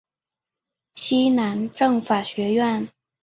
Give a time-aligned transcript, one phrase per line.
[0.95, 2.89] 西南政法学院。